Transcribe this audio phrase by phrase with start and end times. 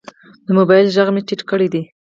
[0.45, 1.83] د موبایل غږ مې ټیټ کړی دی.